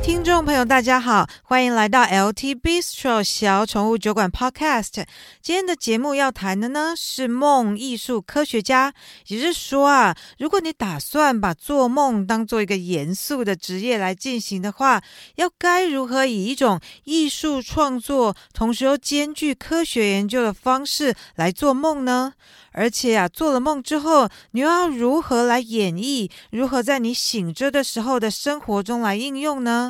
[0.00, 5.04] 听众朋友，大家好，欢迎来到 LT Bistro 小宠物酒馆 Podcast。
[5.40, 8.92] 今天的节目要谈的呢是梦艺术科学家，
[9.28, 15.02] 也就是说啊，如果你打算把做梦当做一个严肃的职业来进行的话，
[15.36, 22.34] 要该如何以一种艺术创作，同时又兼具科学研究的方式来做梦呢？
[22.72, 26.30] 而且啊，做了梦之后，你又要如何来演绎？
[26.50, 29.85] 如何在你醒着的时候的生活中来应用呢？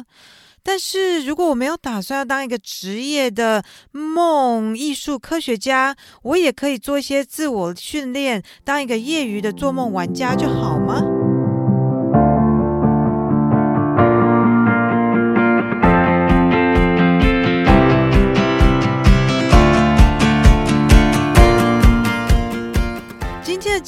[0.62, 11.16] 但是如果我没有打算要当一个职业的梦艺术科学家，我也可以做一些自我训练，当一个业余的做梦玩家就好吗？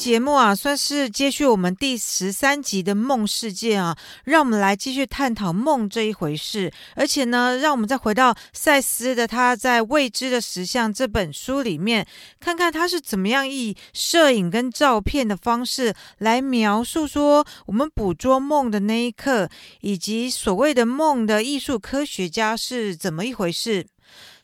[0.09, 6.73] 节目啊，算是接续我们第十三集的梦世界啊，让我们来继续探讨梦这一回事。
[6.95, 12.07] 而且呢，让我们再回到赛斯的他在《未知的实像》这本书里面，
[12.39, 19.47] 看看他是怎么样以摄影跟照片的方式来描述说我们捕捉梦的那一刻，
[19.81, 23.85] 以及所谓的梦的艺术科学家是怎么一回事。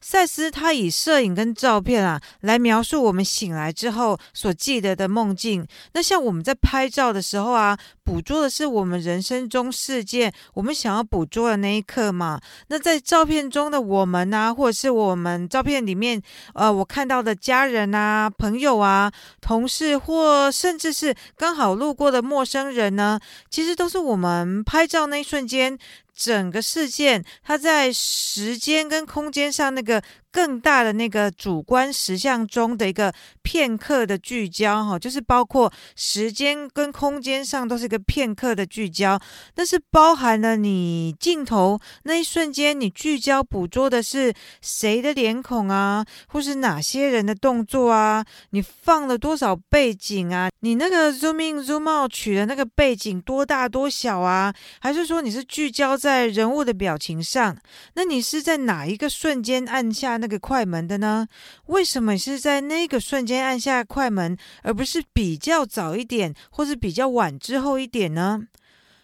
[0.07, 5.67] 赛斯他以摄影跟照片啊来描述我们醒来之后所记得的梦境。
[5.93, 7.75] 那像我们在拍照的时候啊，
[8.05, 12.39] 捕捉的是我们人生中事件，我们想要捕捉的那一刻嘛。
[12.67, 16.21] 那在照片中的我们啊，或者是我们照片里面
[16.53, 25.77] 呃我看到的家人啊、朋友啊、同事，或甚至是刚好路过的陌生人呢，其实都是我们拍照那一瞬间。
[26.17, 30.01] 整个事件，它在时间跟空间上那个。
[30.35, 39.17] 更大的那个主观实相中的一个片刻的聚焦，哈，就是包括时间跟空间上都是一个片刻的聚焦，
[39.55, 48.25] 那是包含了你镜头那一瞬间，你聚焦捕捉的是谁的脸孔啊，或是哪些人的动作啊？
[48.49, 50.49] 你放了多少背景啊？
[50.59, 54.53] 你那个 zoom in zoom out 取的那个背景多大多小啊？
[54.81, 57.55] 还是说你是聚焦在人物的表情上？
[57.93, 60.19] 那你是在哪一个瞬间按下？
[60.25, 61.27] 那个快门的呢？
[61.67, 68.41] 为什么是在那个瞬间按下快门，而不是比较早一点，或是比较晚之后一点呢？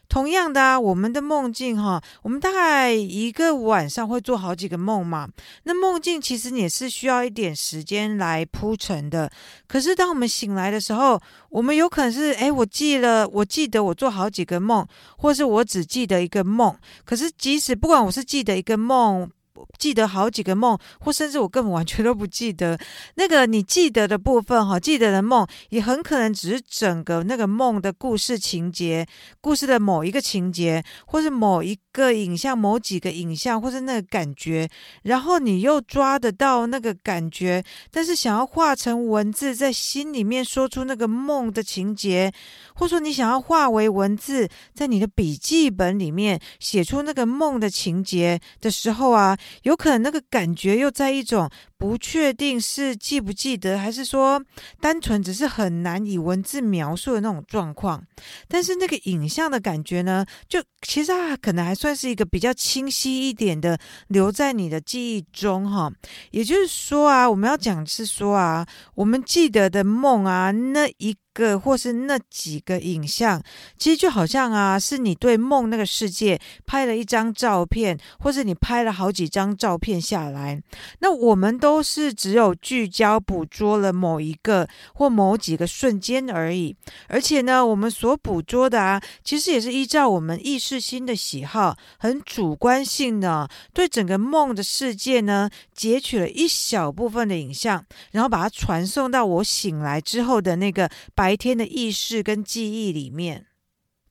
[0.10, 5.30] 同样的啊，我们的梦境哈，我们大概一个晚上会做好几个梦嘛。
[5.66, 9.32] 那梦境其实也是需要一点时间来铺陈的。
[9.68, 14.86] 可是当我们醒来的时候，我们有可能是哎，我记了，我记得我做好几个梦，
[15.20, 16.76] 或是我只记得一个梦。
[17.06, 19.30] 可是即使不管我是记得一个梦。
[19.78, 22.80] 记得好几个梦，或甚至我根本完全都不记得
[23.16, 29.06] 那个你记得的部分哈，记得的梦也很可能只是整个那个梦的故事情节，
[29.40, 34.70] 故事的某一个情节，或是某一个影像、某几个影像，或是那个感觉，
[35.04, 42.32] 然后你又抓得到那个感觉，但是想要化成文字，在心里面说出那个梦的情节，
[42.76, 49.38] 或说你想要化为文字，在你的笔记本里面写出那个梦的情节的时候啊。
[49.64, 54.44] 有可能那个感觉又在一种不确定是记不记得，还是说
[54.80, 58.04] 单纯只是很难以文字描述的那种状况。
[58.48, 65.92] 但是那个影像的感觉呢，就其实它可能还算是一个比较清晰一点的，留在你的记忆中哈。
[66.32, 71.16] 也就是说啊，我们要讲是说啊，我们记得的梦啊，那一。
[71.34, 73.42] 个或是那几个影像，
[73.78, 80.62] 其实就好像啊，是你对梦那个世界拍了一张照片，或是你拍了好几张照片下来。
[81.00, 86.76] 那我们都是只有聚焦捕捉了某一个或某几个瞬间而已。
[87.08, 100.90] 而且呢，我们所捕捉的啊，其实也是依照我们意识心的喜好，很主观性的对整个梦的世界呢，截取了一小部分的影像，然后把它传送到我醒来之后的那个。
[101.22, 103.46] 白天的意识跟记忆里面。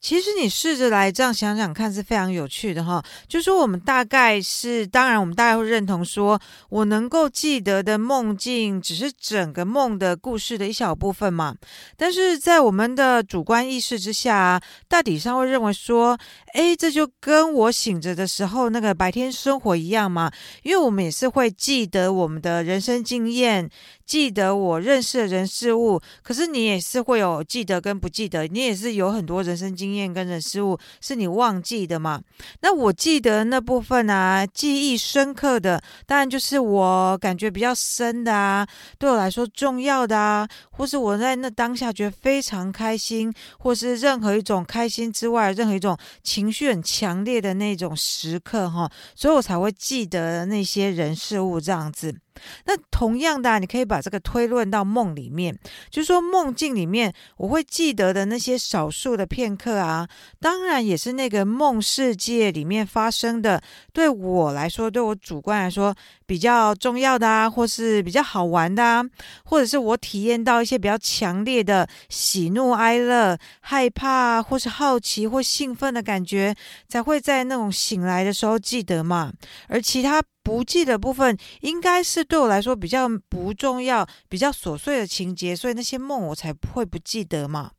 [0.00, 3.04] 其实你试着来这样想想看，是非常有趣的哈。
[3.28, 6.40] 就说我们大概是，当然我们大概会认同说，
[6.70, 11.54] 我能够记得的梦境只是整个梦的故事的一小部分嘛。
[11.98, 14.58] 但是在我们的主观意识之下，
[14.88, 16.18] 大体上会认为说，
[16.54, 20.32] 诶，这就跟我醒着的时候那个白天生活一样嘛。
[20.62, 23.68] 因为我们也是会记得我们的人生经验，
[24.10, 32.20] 记得我认识的人事物，可是你也是会有记得跟不记得，你也是有很多人生经验跟人事物是你忘记的嘛。
[32.62, 38.66] 那我记得那部分啊，记忆深刻的，当然就是我感觉比较深的啊，
[38.98, 52.12] 对我来说重要的啊，或是我在那当下觉得非常开心，或是任何一种开心之外，任何一种情绪很强烈的那种时刻哈，所以我才会记得那些人事物这样子。
[52.64, 55.56] 那同样的，你可以把这个推论到梦里面，
[55.90, 60.08] 就是说梦境里面我会记得的那些少数的片刻啊，
[60.40, 65.94] 当然也是那个梦世界里面发生的，对我来说，对我主观来说
[66.26, 69.04] 比较重要的啊，或是比较好玩的啊，
[69.44, 76.54] 或者是我体验到一些比较强烈的喜怒哀乐、害怕或是好奇或兴奋的感觉，
[76.88, 79.32] 才会在那种醒来的时候记得嘛，
[79.68, 80.22] 而其他。
[80.50, 87.70] 不记的部分，应该是对我来说比较不重要、比较琐碎的情节，所以那些梦我才会不记得嘛。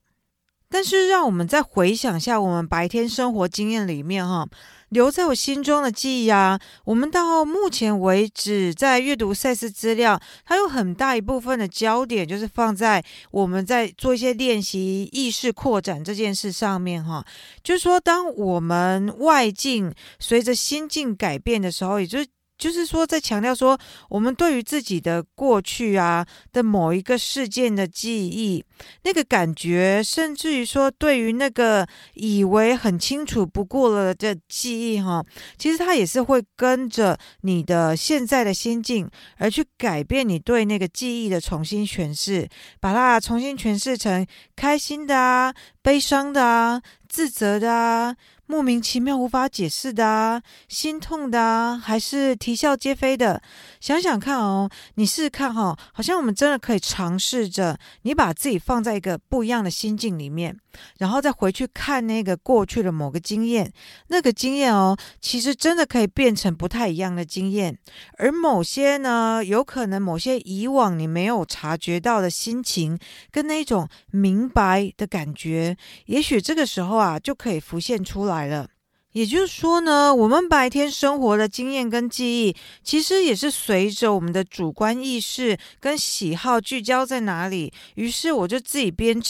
[0.74, 4.48] 但是，让我们再回想一下我们白天生活经验里面哈，
[4.88, 17.26] 留在我心中的记忆啊，我们到目前为止在阅读赛事资料，它有很大一部分的焦点就是放在我们在做一些练习意识扩展这件事上面哈。
[17.62, 22.26] 就是说，当我们外境随着心境改变的时候，也就是。
[22.62, 23.76] 就是说，在强调说，
[24.08, 26.24] 我们对于自己的过去啊
[26.54, 28.64] 的某一个事件的记忆，
[29.02, 35.26] 那个感觉，甚至于说，对于那个以为很清楚不过了的记忆，哈，
[35.58, 42.48] 其实它也是会跟着你的现在的心境而去改变你对那个记忆的重新诠释，
[42.80, 44.24] 把它重新诠释成
[44.56, 46.80] 开心的啊、悲伤的啊、
[47.10, 48.16] 自责的啊。
[48.52, 53.42] 莫名其妙、无法解释的啊，心痛的啊，还是啼笑皆非的？
[53.80, 60.60] 想想看哦，你试试看哈，好像我们真的可以尝试着，你把自己放在一个不一样的心境里面，
[60.98, 63.72] 然后再回去看那个过去的某个经验，
[64.10, 67.80] 那个经验哦，其实真的可以变成不太一样的经验。
[68.18, 73.00] 而某些呢，有可能某些以往你没有察觉到的心情，
[73.32, 75.78] 跟那种明白的感觉，
[76.08, 78.41] 也许这个时候啊，就可以浮现出来。
[78.42, 78.68] 来了，
[79.12, 89.22] 也就是说呢，我们白天生活的经验跟记忆，其实也是随着我们的主观意识跟喜好聚焦在哪里，于是我就自己编。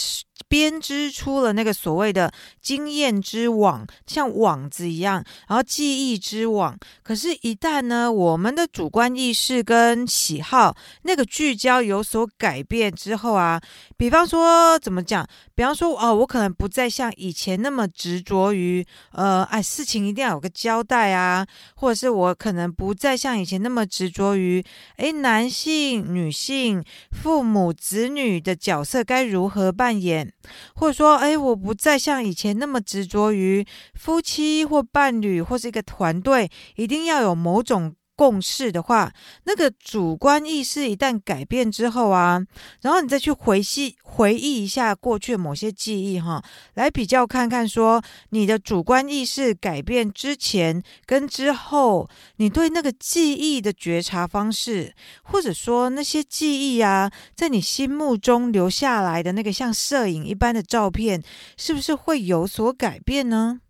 [0.47, 6.77] 编织出了那个所谓的经验之网，像网子一样，然后记忆之网。
[7.03, 13.61] 可是，一旦呢，我们的主观意识跟喜好那个聚焦有所改变之后啊，
[13.97, 15.27] 比方说怎么讲？
[15.55, 21.45] 比方说哦，我可能不再像以前那么执着于呃，哎，事情一定要有个交代啊，
[21.75, 24.63] 或者是我可能不再像以前那么执着于
[24.97, 30.30] 哎，男性、女性、父母、子女的角色该如何扮演。
[30.75, 37.95] 或者说，哎，我不再像以前那么执着于夫妻或伴侣或是一个团队，一定要有某种。
[38.21, 39.11] 共识的话，
[39.45, 42.39] 那个主观意识一旦改变之后啊，
[42.81, 46.43] 然后你再去回忆回忆一下过去某些记忆哈，
[46.75, 61.23] 来比较看看说你的主观意识改变之前跟之后，你对那个记忆的觉察方式，或者说那些记忆啊，在你心目中留下来的那个像摄影一般的照片，
[61.57, 63.61] 是不是会有所改变呢？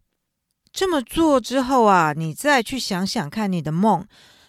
[0.73, 4.05] 这么做之后啊，你再去想想看你的梦。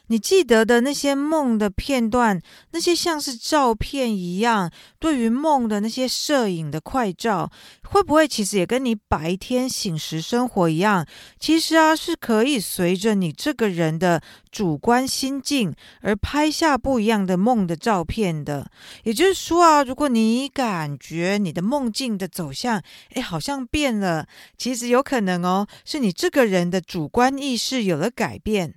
[0.08, 2.40] 你记得的那些梦的片段，
[2.72, 7.50] 那些像是照片一样，对于梦的那些摄影的快照，
[7.88, 11.06] 会不会其实也跟你白天醒时生活一样？
[11.38, 18.70] 其实啊，是可以随着你这个人的主观心境而拍下不一样的梦的照片的。
[19.04, 22.82] 也就是说啊，如果你感觉你的梦境的走向，
[23.14, 24.26] 哎，好像变了，
[24.58, 28.74] 其实有可能哦，是你这个人的主观意识有了改变。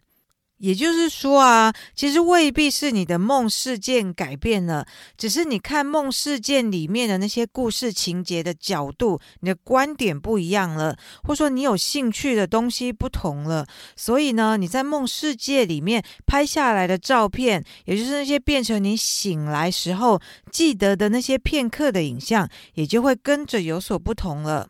[0.58, 20.22] 也就是说啊，其实未必是你的梦事件改变了，只是你看梦事件里面的那些故事情节的角度，你的观点不一样了，或说你有兴趣的东西不同了，所以呢，你在梦世界里面拍下来的照片，也就是那些变成你醒来时候
[20.52, 24.70] 记得的那些片刻的影像，也就会跟着有所不同了。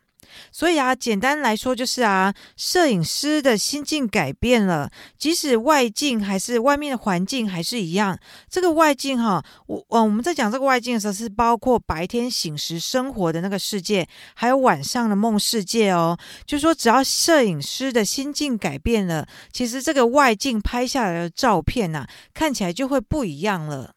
[0.50, 8.18] 所以啊，简单来说就是啊，摄影师的心境改变了，即使外境还是外面的环境还是一样。
[8.48, 16.18] 这个外境哈，我我我们在讲这个外境的时候，是包括白天醒时生活的那个世界，还有晚上的梦世界哦。
[16.44, 23.92] 就说，只要摄影师的心境改变了，其实这个外境拍下来的照片呐，看起来就会不一样了。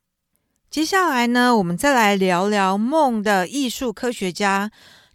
[0.69, 4.69] 接下来呢，我们再来聊聊梦的艺术科学家。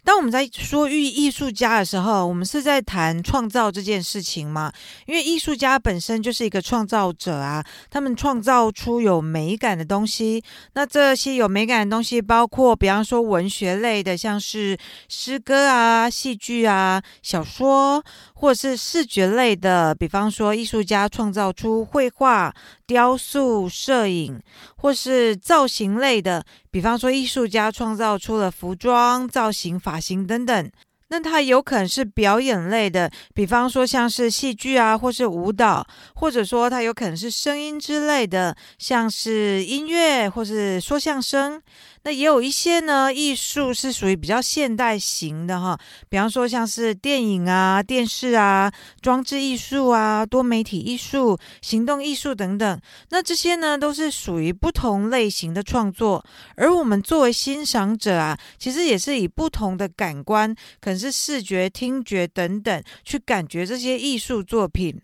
[0.05, 4.71] 当我们在说艺艺术家的时候，我们是在谈创造这件事情吗？
[5.07, 10.43] 因为艺术家本身就是一个创造者啊，他们创造出有美感的东西。
[10.73, 14.77] 那这些有美感的东西，包括比方说文学类的，像是
[15.09, 18.03] 诗歌啊、戏剧啊、小说，
[18.37, 22.53] 或是视觉类的，比方说艺术家创造出绘画、
[22.85, 24.39] 雕塑、摄影，
[24.75, 26.45] 或是造型类的。
[26.69, 30.71] 比方说，艺术家创造出了服装、造型、发型等等，
[31.09, 35.85] 那它有可能是表演类的，比方说像是戏剧啊，或是舞蹈，
[36.15, 41.61] 或者说它有可能是声音之类的，像是音乐或是说相声。
[42.07, 45.75] 那也有一些呢，艺术是属于比较现代型的哈，
[46.07, 48.71] 比方说像是电影啊、电视啊、
[49.01, 52.79] 装置艺术啊、多媒体艺术、行动艺术等等。
[53.09, 56.23] 那这些呢，都是属于不同类型的创作。
[56.57, 65.01] 而我们作为欣赏者啊，其实也是以不同的感官，可能是视觉、听觉等等，去感觉这些艺术作品。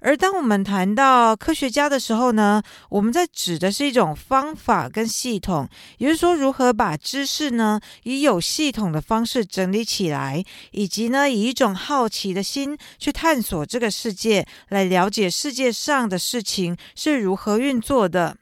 [0.00, 18.36] 而当我们谈到科学家的时候呢，我们在指的是一种方法跟系统，也就是说，如何把知识呢以有系统的方式整理起来，以及呢以一种好奇的心去探索这个世界，来了解世界上的事情是如何运作的。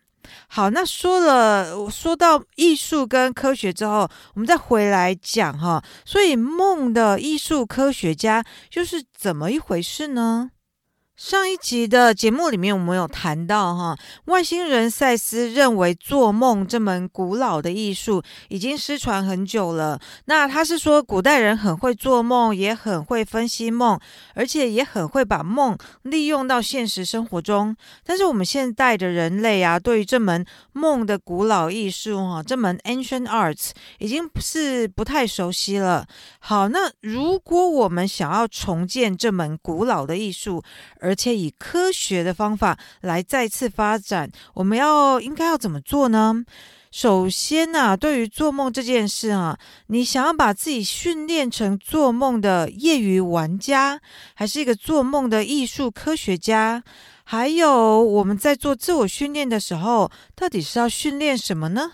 [0.48, 10.50] 好，那说了说到艺术跟科学之后，我们再回来讲哈，所以梦的艺术科学家又是怎么一回事呢？
[11.16, 13.96] 上一集的节目里面，我们有谈到哈，
[14.26, 19.98] 外星人赛斯认为做梦这门古老的艺术已经失传很久了。
[20.26, 23.98] 那他是说，古代人很会做梦，也很会分析梦，
[24.34, 27.74] 而且也很会把梦利用到现实生活中。
[28.04, 30.44] 但是我们现代的人类啊，对于这门
[30.74, 33.70] 梦的古老艺术哈，这门 ancient arts
[34.00, 36.06] 已经是不太熟悉了。
[36.40, 40.62] 好，那如果我们想要重建这门古老的艺术，
[41.06, 46.44] 而且以科学的方法来再次发展，我们要应该要怎么做呢？
[46.90, 49.58] 首先呢、对于做梦这件事啊，
[49.88, 54.00] 你想要把自己训练成做梦的业余玩家，
[54.34, 56.82] 还是一个做梦的艺术科学家？
[57.22, 61.92] 还有我们在做自我训练的时候，到底是要训练什么呢？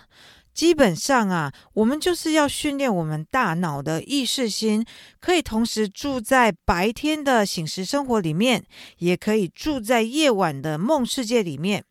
[0.53, 4.85] 基本上啊，我们就是要训练我们大脑的意识心，
[5.19, 8.63] 可以同时住在白天的醒时生活里面，
[8.99, 11.83] 也可以住在夜晚的梦世界里面。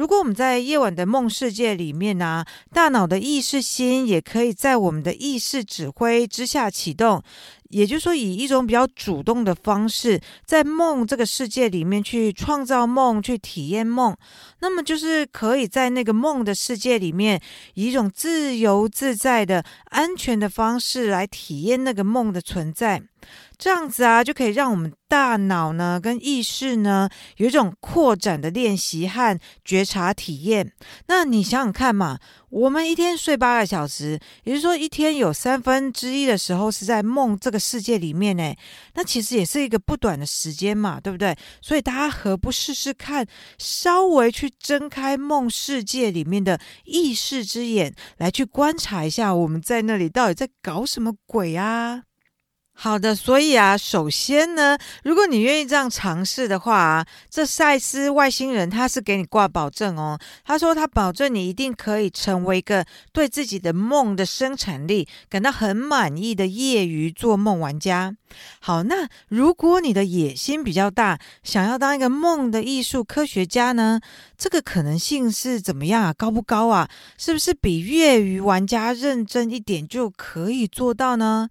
[0.00, 2.42] 如果我们在夜晚的梦世界里面呢、
[2.72, 7.22] 大脑的意识心也可以在我们的意识指挥之下启动。
[7.68, 14.16] 也就是说，以一种比较主动的方式，在梦这个世界里面去创造梦，去体验梦，
[14.60, 17.40] 那么就是可以在那个梦的世界里面，
[17.74, 23.02] 以一种自由自在的、安全的方式来体验那个梦的存在。
[23.56, 30.72] 这样子啊，就可以让我们大脑呢跟意识呢有一种扩展的练习和觉查体验。
[31.08, 38.54] 那你想想看嘛，我们一天睡八个小时，也就是说一天有三分之一的时候是在梦这个世界里面呢。
[38.94, 41.36] 那其实也是一个不短的时间嘛，对不对？
[41.60, 43.26] 所以大家何不试试看，
[43.58, 52.04] 稍微去睁开梦世界里面的意识之眼，来去观察一下我们在那里到底在搞什么鬼啊？
[52.82, 60.18] 好的，所以啊，首先呢，如果你愿意这样尝试的话啊，这赛斯外星人他是给你挂保证哦。
[60.46, 68.16] 他说他保证你一定可以成为一个对自己的梦的生产力感到很满意的业余做梦玩家。
[68.60, 74.00] 好，那如果你的野心比较大，想要当一个梦的艺术科学家呢，
[74.38, 76.14] 这个可能性是怎么样啊？
[76.14, 76.88] 高不高啊？
[77.18, 81.50] 是不是比业余玩家认真一点就可以做到呢？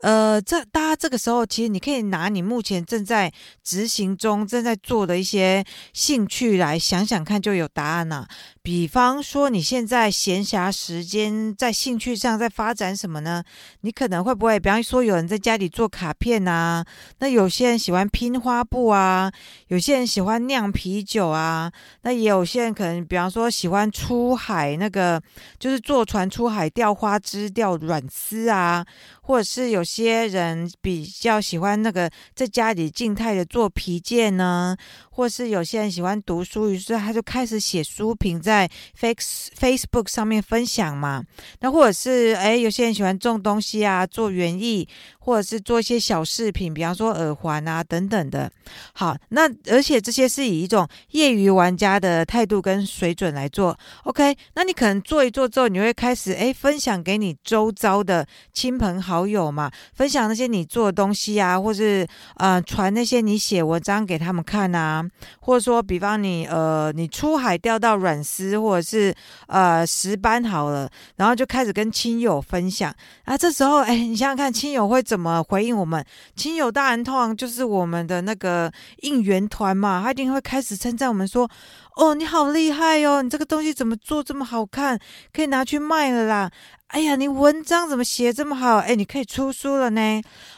[0.00, 3.32] 呃，这大家这个时候，其实你可以拿你目前正在
[3.64, 8.28] 执行中、正在做的一些兴趣来想想看，就有答案了。
[8.68, 13.42] 比方说，你现在闲暇时间在兴趣上在发展什么呢？
[13.80, 16.84] 你可能会不会，比方说，有人在家里做卡片啊，
[17.20, 19.32] 那有些人喜欢拼花布啊，
[19.68, 21.72] 有些人喜欢酿啤酒啊，
[22.02, 25.18] 那也有些人可能，比方说，喜欢出海，那个
[25.58, 28.84] 就是坐船出海钓花枝、钓软丝啊。
[29.28, 34.74] 或者是有些人比较喜欢那个在家里静态的做皮件呢，
[35.10, 41.22] 或是有些人喜欢读书，于是他就开始写书评在在 Face Facebook 上面分享嘛。
[41.60, 44.88] 那或者是哎，有些人喜欢种东西啊，做园艺，
[45.18, 48.50] 或者是做一些小饰品，比方说耳环啊等等的。
[48.92, 53.78] 好，那而且这些是以一种业余玩家的态度跟水准来做。
[54.04, 65.04] OK，那你可能做一做之后，你会开始哎分享给你周遭的亲朋好友嘛，分享那些你做的东西啊，或是呃传那些你写文章给他们看啊，
[65.40, 69.12] 或者说比方你呃你出海钓到软丝或者是
[69.48, 76.04] 呃十班好了，然后就开始跟亲友分享啊，这时候哎你想想看，亲友会怎么回应我们？
[76.36, 81.50] 亲友大人通常就是我们的那个应援团嘛，他一定会开始称赞我们说，
[81.98, 85.00] 哦你好厉害哦，你这个东西怎么做这么好看，
[85.32, 86.48] 可以拿去卖了啦。
[86.88, 88.76] 哎呀，你文章怎么写这么好？
[88.76, 90.00] 哎，你可以出书了呢。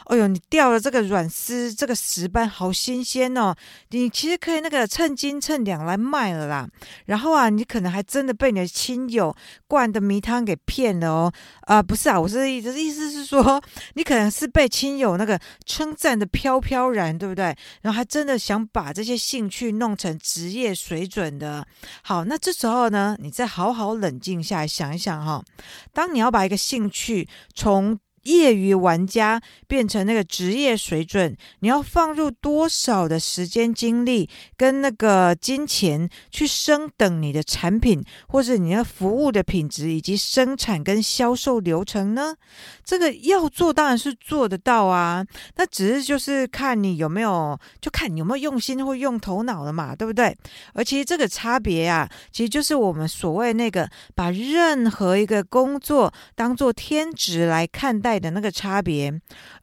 [0.05, 3.53] 哎呦，你钓了这个软丝，这个石斑好新鲜哦。
[3.89, 6.65] 你其实可以那个称斤称两来卖了啦。
[7.05, 9.35] 然后啊，你可能还真的被你的亲友
[9.67, 11.33] 灌的迷汤给骗了哦。
[11.61, 13.61] 啊、不是啊，我是意思意思是说，
[13.95, 17.53] 你可能是被亲友那个称赞的飘飘然，对不对？
[17.81, 21.65] 然后还真的想把这些兴趣弄成职业水准的。
[22.03, 25.43] 好，那这时候呢，你再好好冷静下来想一想哈、
[25.91, 26.13] 当。
[26.13, 42.35] 你要把一个兴趣从业余玩家变成那个职业水准，你要放入多少的时间、精力跟那个金钱去升等你的产品，或者你的服务的品质以及生产跟销售流程呢？
[42.83, 45.25] 这个要做当然是做得到啊，
[45.55, 50.35] 那只是就是看你有没有，就看你有没有用心或用头脑了嘛，对不对？
[50.73, 59.11] 而其实这个差别啊，其实就是我们所谓那个把任何一个工作当做天职来看待的那个差别，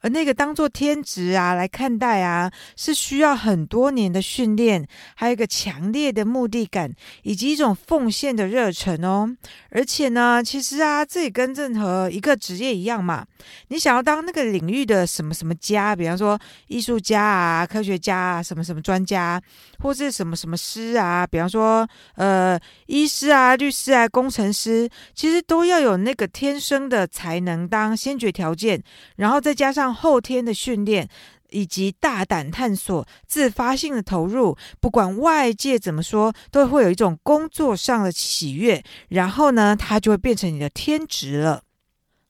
[0.01, 6.91] 而那个当做天职啊来看待啊，是需要很多年的训练，还有一个强烈的目的感，
[7.23, 9.35] 以及一种奉献的热忱哦。
[9.71, 13.25] 而且呢，其实啊，这也跟任何一个职业一样嘛。
[13.69, 19.41] 你想要当那个领域的什么什么家，比方说艺术家啊、科学家啊、什么什么专家，
[19.79, 28.81] 或是什么什么师啊，比方说呃医师啊、律师啊、工程师，其实都要有那个天生的才能当先决条件，
[29.17, 31.09] 然后再加上后天的训练，
[31.49, 41.63] 以及大胆探索、自发性的投入，不管外界怎么说，都会有一种工作上的喜悦，然后呢，它就会变成你的天职了。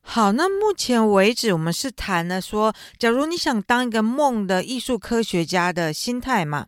[0.01, 6.65] 好，那目前为止，我们是谈了说，假如你想当一个梦的艺术科学家的心态嘛，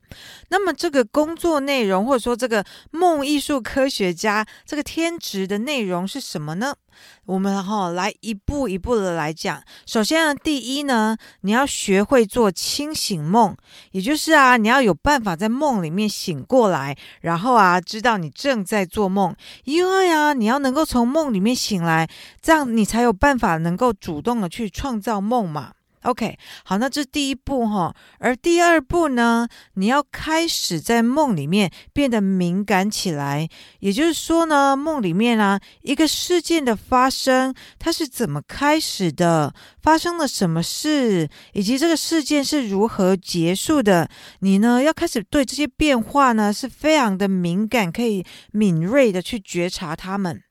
[0.50, 6.76] 那么这个工作内容，或者说这个梦艺术科学家这个天职的内容是什么呢？
[7.26, 9.62] 我们哈来一步一步的来讲。
[9.86, 13.56] 首先呢，第一呢，你要学会做清醒梦，
[13.92, 19.36] 也就是啊，你要有办法在梦里面醒过来，然后啊，知道你正在做梦。
[19.64, 22.10] 因为啊，你要能够从梦里面醒来，
[22.42, 25.74] 这样你才有办法能够主动的去创造梦嘛。
[26.04, 33.48] OK，好，那这是第一步哈，而第二步呢，你要开始在梦里面变得敏感起来。
[33.82, 44.10] 也就是说呢，梦里面啊，一个事件的发生，它是怎么开始的，发生了什么事，以及这个事件是如何结束的，
[44.40, 50.42] 你呢要开始对这些变化呢是非常的敏感，可以敏锐的去觉察它们。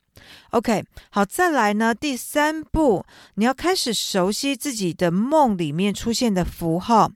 [0.50, 1.94] OK，好，再来呢。
[1.94, 7.08] 第三步，你要开始熟悉自己的梦里面出现的符号，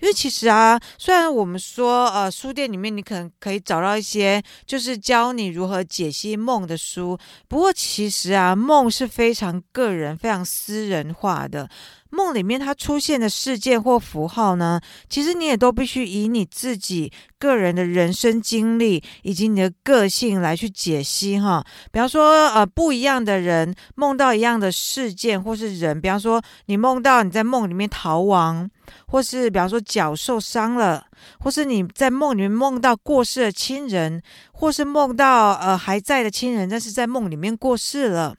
[0.00, 11.70] 因为其实啊，虽然我们说呃，书店里面你可能可以找到一些就是教你如何解析梦的书，不过其实啊，梦是非常个人、非常私人化的。
[12.12, 21.64] 梦里面它出现的事件或符号呢，其实你也都必须以你自己个人的人生经历以及你的个性来去解析哈。
[21.92, 28.66] 比方说，呃，不一样的人梦到一样的事件或是人，比方说你梦到你在梦里面逃亡，
[29.08, 31.04] 或是比方说脚受伤了，
[31.40, 38.34] 或是你在梦里面梦到过世的亲人，或是梦到呃还在的亲人，但是在梦里面过世了。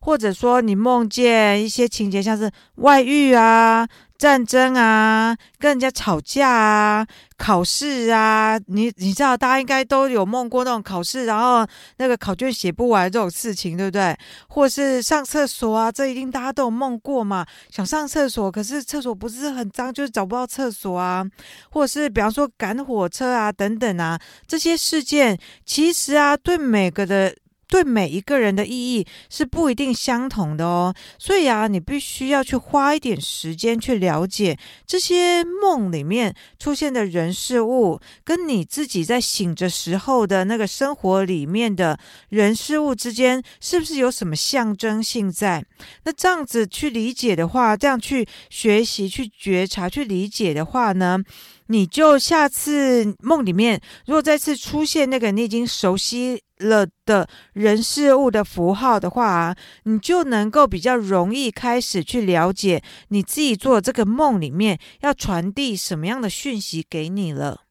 [0.00, 14.16] 或者说你梦见一些情节，像是外遇啊、战争啊、跟人家吵架啊、考试啊，你你知道大家应该都有梦过那种考试，然后那个考卷写不完这种事情，对不对？
[14.48, 17.44] 或是上厕所啊，这一定大家都有梦过嘛。
[17.70, 21.24] 想上厕所，可是厕所不是很脏，就是找不到厕所啊。
[21.70, 27.34] 或者是比方说赶火车啊等等啊，这些事件其实啊，对每个的。
[27.68, 41.98] 对每一个人的意义是不一定相同的哦，所以啊，你必须要去花一点时间去了解这些梦里面出现的人事物，跟你自己在醒着时候的那个生活里面的
[42.28, 45.64] 人事物之间，是不是有什么象征性在？
[46.04, 51.18] 那这样子去理解的话，这样去学习、去觉察、去理解的话呢，
[51.68, 67.63] 你就下次梦里面，如果再次出现那个你已经熟悉了的人事物的符号的话啊，你就能够比较容易开始去了解你自己做这个梦里面要传递什么样的讯息给你了。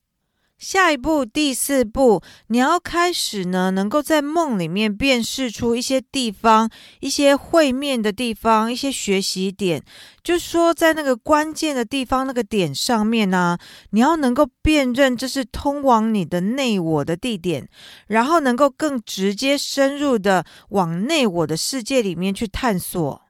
[0.63, 6.69] 下一步，第四步，你要开始呢，能够在梦里面辨识出一些地方、
[7.01, 9.83] 一些会面的地方、一些学习点，
[10.23, 13.57] 就是说在那个关键的地方、那个点上面呢，
[13.89, 17.67] 你要能够辨认这是通往你的内我的地点，
[18.07, 23.22] 然后能够更直接、深入的往内我的世界里面去探索。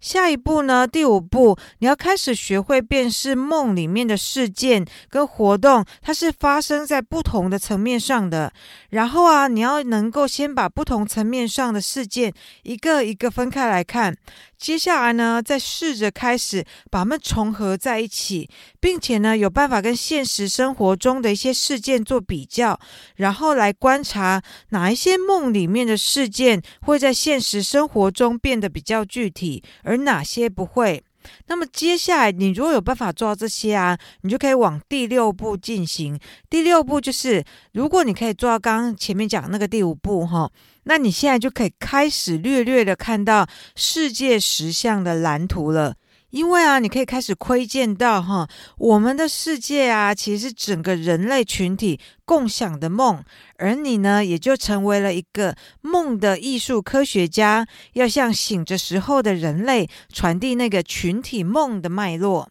[0.00, 0.86] 下一步呢？
[0.86, 8.52] 第五步，你要开始学会辨识梦里面的事件跟活动，它是发生在不同的层面上的。
[8.88, 12.32] 然后啊，你要能够先把不同层面上的事件
[12.62, 14.16] 一个一个分开来看。
[14.60, 18.46] 接下来呢，再试着开始把它们重合在一起，
[18.78, 22.78] 并且呢，有办法跟现实生活中的一些事件做比较，
[23.16, 31.02] 然后来观察哪一些梦里面的事件会在现实生活中变得比较具体，而哪些不会。
[31.46, 36.20] 那么接下来，你如果有办法做到这些啊，你就可以往第六步进行。
[36.50, 37.42] 第六步就是，
[37.72, 40.50] 如果你可以做到刚刚前面讲那个第五步哈。
[40.84, 45.94] 那你现在就可以开始略略的看到世界实相的蓝图了，
[46.30, 53.22] 因为啊，你可以开始窥见到哈，我们的世界啊，其实是整个人类群体共享的梦，
[53.58, 62.48] 而你呢，也就成为了一个梦的艺术科学家，要向醒着时候的人类传递那个群体梦的脉络。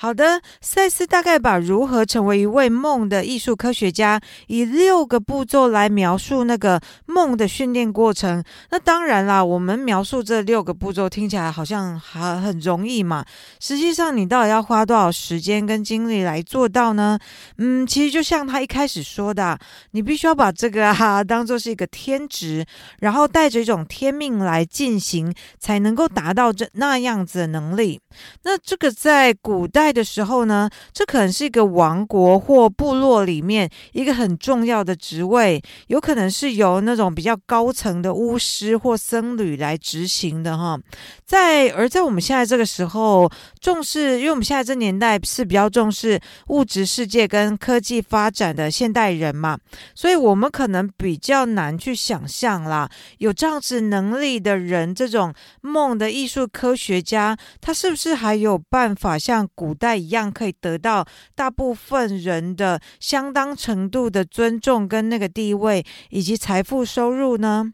[0.00, 8.44] 好的，赛斯大概把如何成为一位梦的艺术科学家，以六个步骤来描述那个梦的训练过程。
[8.70, 13.24] 那当然啦，我们描述这六个步骤听起来好像还很容易嘛。
[13.58, 17.18] 实际上，你到底要花多少时间跟精力来做到呢？
[17.56, 19.58] 嗯，其实就像他一开始说的，
[19.90, 22.64] 你必须要把这个啊 当做是一个天职，
[23.00, 28.00] 然后带着一种天命来进行，才能够达到这那样子的能力。
[28.44, 29.87] 那这个在古代。
[29.92, 40.78] 的时候呢，这可能是一个王国或部落里面一个很重要的职位，有可能是由那种比较高层的巫师或僧侣来执行的哈。
[41.24, 49.58] 在而在我们现在这个时候，重视，因为我们现在这年代是比较重视物质世界跟科技发展的现代人嘛，
[49.94, 67.72] 所以我们可能比较难去想象啦，有这样子能力的人，这种梦的艺术科学家，他是不是还有办法像古代一样可以得到大部分人的相当程度的尊重跟那个地位以及财富收入呢？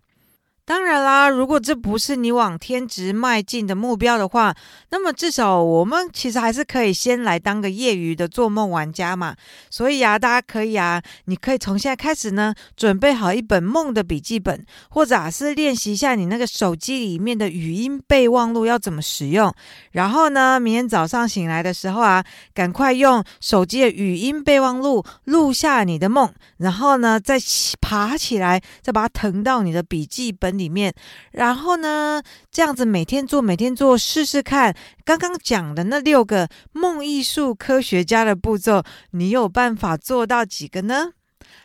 [0.66, 4.54] 当然啦，如果这不是你往天职迈进的目标的话，
[4.88, 9.36] 那么至少我们其实还是可以先来当个业余的做梦玩家嘛。
[9.68, 19.52] 所以啊，大家可以啊，你可以从现在开始呢，准备好一本梦的笔记本，或者啊是练习一下你那个手机里面的语音备忘录要怎么使用。
[19.92, 22.24] 然后呢，明天早上醒来的时候啊，
[22.54, 27.38] 赶快用手机的语音备忘录录下你的梦，然后呢再
[27.82, 30.94] 爬起来，再把它腾到你的笔记本里面，
[31.32, 34.74] 然后呢，这样子每天做，每天做，试试看。
[35.04, 41.12] 刚刚讲的那六个梦艺术科学家的步骤，你有办法做到几个呢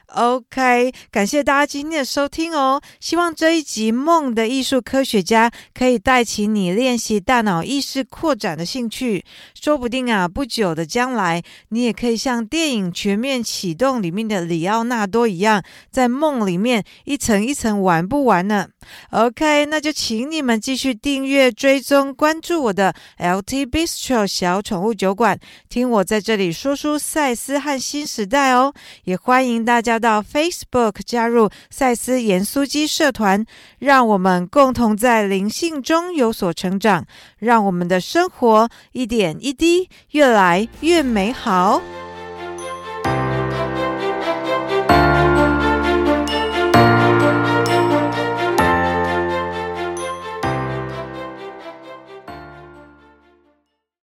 [0.08, 2.82] ？OK，感谢大家今天的收听哦。
[2.99, 9.23] 希望这一集《梦的艺术科学家》可以带起你练习大脑意识扩展的兴趣。
[9.54, 18.67] 说不定啊，不久的将来，你也可以像电影《全面启动》里面的里奥纳多一样，在梦里面一层一层玩不完呢。
[19.12, 25.38] OK，那就请你们继续订阅、追踪、关注我的 LT Bistro 小宠物酒馆，
[25.69, 28.73] 听我在这里说书赛斯和新时代哦。
[29.04, 29.99] 也欢迎大家。
[29.99, 33.45] 到 Facebook 加入赛斯盐酥鸡社团，
[33.80, 37.06] 让我们共同在灵性中有所成长，
[37.38, 41.82] 让我们的生活一点一滴越来越美好。